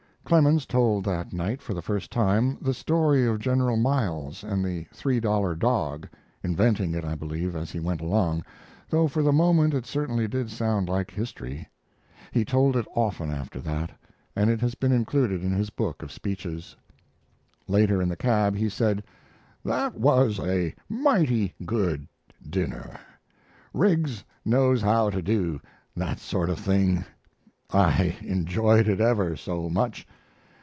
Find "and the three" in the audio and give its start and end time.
4.45-5.19